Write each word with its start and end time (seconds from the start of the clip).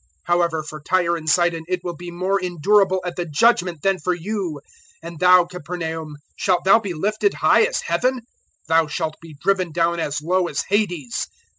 010:014 0.01 0.07
However, 0.23 0.63
for 0.63 0.81
Tyre 0.81 1.15
and 1.15 1.29
Sidon 1.29 1.63
it 1.67 1.83
will 1.83 1.95
be 1.95 2.09
more 2.09 2.41
endurable 2.41 3.01
at 3.05 3.15
the 3.17 3.27
Judgement 3.29 3.83
than 3.83 3.99
for 3.99 4.15
you. 4.15 4.59
010:015 5.03 5.07
And 5.07 5.19
thou, 5.19 5.45
Capernaum, 5.45 6.15
shalt 6.35 6.63
thou 6.63 6.79
be 6.79 6.95
lifted 6.95 7.35
high 7.35 7.61
as 7.65 7.81
Heaven? 7.81 8.21
Thou 8.67 8.87
shalt 8.87 9.17
be 9.21 9.35
driven 9.39 9.71
down 9.71 9.99
as 9.99 10.19
low 10.19 10.47
as 10.47 10.63
Hades. 10.63 11.27